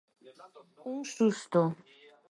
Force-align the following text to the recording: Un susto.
Un 0.93 0.99
susto. 1.13 1.61